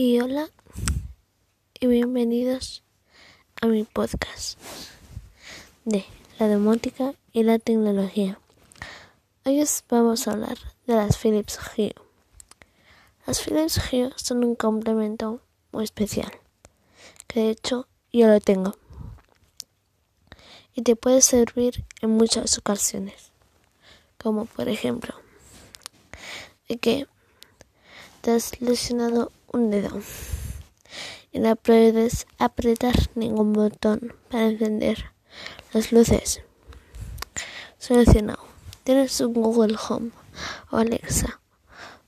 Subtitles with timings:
[0.00, 0.48] Y hola
[1.80, 2.84] y bienvenidos
[3.60, 4.56] a mi podcast
[5.84, 6.04] de
[6.38, 8.38] la domótica y la tecnología.
[9.44, 10.56] Hoy vamos a hablar
[10.86, 11.96] de las Philips Hue.
[13.26, 15.40] Las Philips Hue son un complemento
[15.72, 16.30] muy especial,
[17.26, 18.76] que de hecho yo lo tengo.
[20.76, 23.32] Y te puede servir en muchas ocasiones,
[24.16, 25.16] como por ejemplo,
[26.68, 27.08] de que
[28.20, 30.00] te has lesionado un dedo
[31.32, 35.12] y no puedes apretar ningún botón para encender
[35.72, 36.42] las luces.
[37.78, 38.44] Solucionado.
[38.84, 40.10] Tienes un Google Home
[40.70, 41.40] o Alexa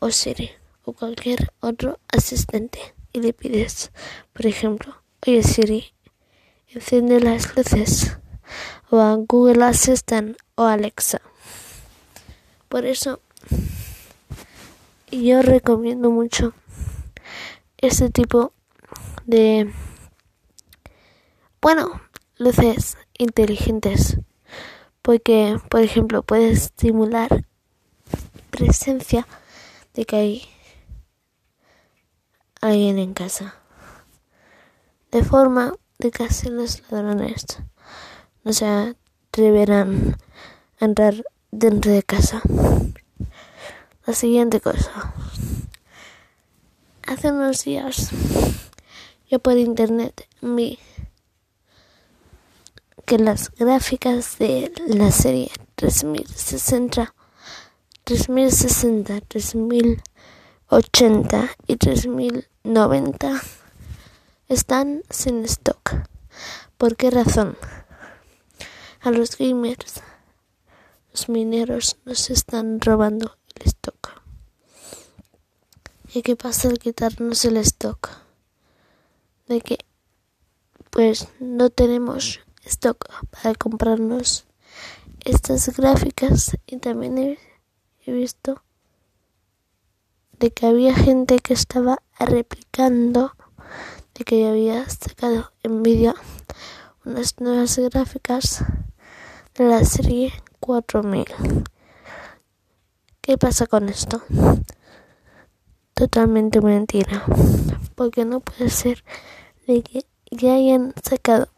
[0.00, 0.50] o Siri
[0.84, 3.92] o cualquier otro asistente y le pides,
[4.32, 5.94] por ejemplo, oye Siri,
[6.68, 8.16] enciende las luces
[8.90, 11.20] o a Google Assistant o Alexa.
[12.68, 13.20] Por eso
[15.10, 16.54] yo recomiendo mucho
[17.78, 18.52] este tipo
[19.26, 19.72] de,
[21.60, 22.00] bueno,
[22.36, 24.18] luces inteligentes,
[25.02, 27.46] porque, por ejemplo, puedes estimular
[28.50, 29.26] presencia
[29.94, 30.48] de que hay
[32.60, 33.56] alguien en casa,
[35.10, 37.44] de forma de que así los ladrones
[38.42, 40.16] no se atreverán
[40.80, 42.42] a entrar dentro de casa.
[44.06, 45.13] La siguiente cosa.
[47.06, 48.08] Hace unos días
[49.28, 50.78] yo por internet vi
[53.04, 57.14] que las gráficas de la serie 3060,
[58.04, 63.42] 3060, 3080 y 3090
[64.48, 66.08] están sin stock.
[66.78, 67.58] ¿Por qué razón?
[69.00, 70.00] A los gamers,
[71.10, 73.36] los mineros nos están robando.
[76.16, 78.08] ¿Y qué pasa al quitarnos el stock?
[79.48, 79.78] De que
[80.90, 84.44] pues no tenemos stock para comprarnos
[85.24, 88.62] estas gráficas y también he, visto
[90.38, 93.32] de que había gente que estaba replicando
[94.14, 96.14] de que había sacado vídeo
[97.04, 98.64] unas nuevas gráficas
[99.56, 101.24] de la serie 4000.
[103.20, 104.22] ¿Qué pasa con esto?
[105.94, 107.22] Totalmente mentira.
[107.94, 109.04] Porque no puede ser
[109.66, 111.48] de que ya hayan sacado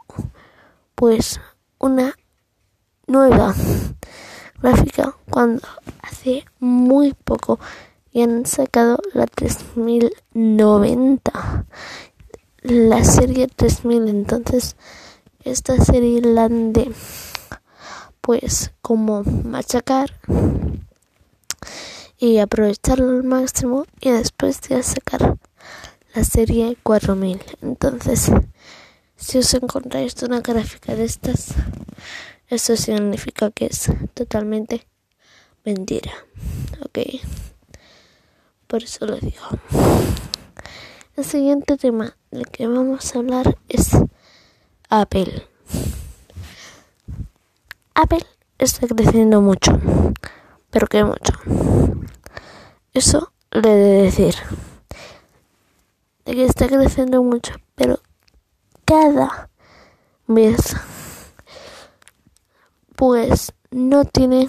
[0.95, 1.41] pues
[1.79, 2.15] una
[3.07, 3.55] nueva
[4.61, 5.63] gráfica cuando
[6.03, 7.61] hace muy poco
[8.13, 11.67] ya han sacado la 3090
[12.63, 14.77] la serie 3000 entonces
[15.45, 16.91] esta serie la han de
[18.21, 20.19] pues como machacar
[22.27, 25.37] y aprovecharlo al máximo y después de sacar
[26.15, 28.33] la serie 4000 entonces
[29.17, 31.55] si os encontráis una gráfica de estas
[32.49, 34.87] eso significa que es totalmente
[35.65, 36.13] mentira.
[36.85, 36.99] Ok.
[38.69, 39.43] Por eso lo digo.
[41.17, 43.91] El siguiente tema del que vamos a hablar es
[44.89, 45.45] Apple.
[47.95, 48.25] Apple
[48.59, 49.81] está creciendo mucho
[50.71, 51.33] pero que mucho.
[52.97, 54.35] Eso le he de decir.
[56.25, 58.01] De que está creciendo mucho, pero
[58.87, 59.51] cada
[60.27, 60.75] vez
[62.95, 64.49] pues no tiene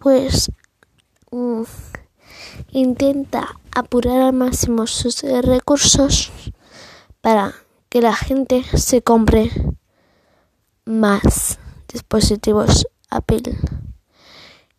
[0.00, 0.50] pues
[1.30, 1.62] mm,
[2.72, 6.32] intenta apurar al máximo sus recursos
[7.20, 7.54] para
[7.88, 9.52] que la gente se compre
[10.84, 13.56] más dispositivos Apple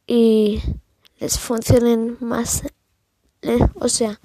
[0.07, 0.61] y
[1.19, 2.63] les funcionen más,
[3.75, 4.19] o sea,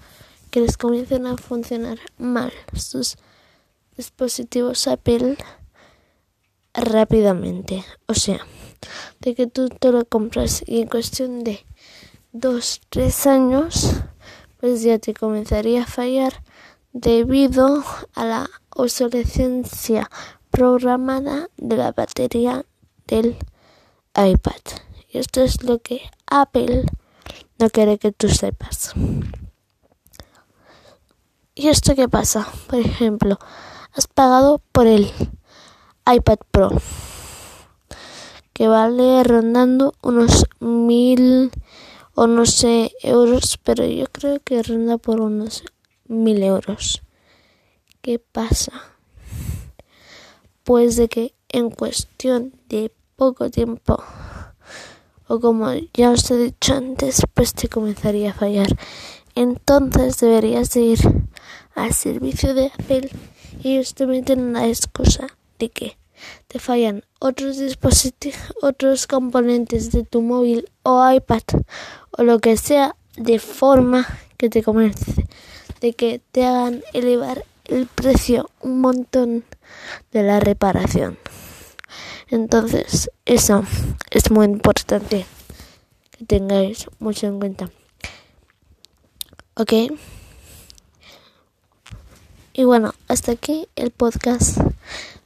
[0.50, 3.16] que les comiencen a funcionar mal sus
[3.96, 5.36] dispositivos Apple
[6.72, 7.84] rápidamente.
[8.06, 8.46] O sea,
[9.20, 11.66] de que tú te lo compras y en cuestión de
[12.32, 13.94] dos, tres años,
[14.60, 16.42] pues ya te comenzaría a fallar
[16.92, 17.82] debido
[18.14, 20.10] a la obsolescencia
[20.50, 22.64] programada de la batería
[23.06, 23.36] del
[24.14, 24.60] iPad.
[25.12, 26.84] Y esto es lo que Apple
[27.58, 28.94] no quiere que tú sepas.
[31.54, 32.48] ¿Y esto qué pasa?
[32.66, 33.38] Por ejemplo,
[33.92, 35.12] has pagado por el
[36.10, 36.70] iPad Pro,
[38.54, 41.52] que vale rondando unos mil
[42.14, 45.62] o no sé euros, pero yo creo que ronda por unos
[46.06, 47.02] mil euros.
[48.00, 48.72] ¿Qué pasa?
[50.64, 54.02] Pues de que en cuestión de poco tiempo
[55.32, 58.68] o como ya os he dicho antes, pues te comenzaría a fallar.
[59.34, 60.98] Entonces deberías ir
[61.74, 63.08] al servicio de Apple
[63.62, 65.26] y ellos te meten la excusa
[65.58, 65.96] de que
[66.48, 71.42] te fallan otros dispositivos, otros componentes de tu móvil o iPad
[72.10, 74.06] o lo que sea de forma
[74.36, 75.24] que te convence
[75.80, 79.44] de que te hagan elevar el precio un montón
[80.12, 81.18] de la reparación.
[82.32, 83.62] Entonces, eso
[84.10, 85.26] es muy importante
[86.12, 87.70] que tengáis mucho en cuenta.
[89.54, 89.74] ¿Ok?
[92.54, 94.56] Y bueno, hasta aquí el podcast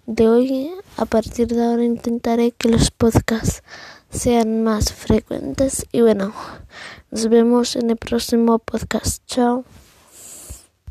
[0.07, 0.73] de hoy.
[0.97, 3.63] A partir de ahora intentaré que los podcasts
[4.11, 5.87] sean más frecuentes.
[5.93, 6.33] Y bueno,
[7.13, 9.25] nos vemos en el próximo podcast.
[9.29, 9.65] Chao.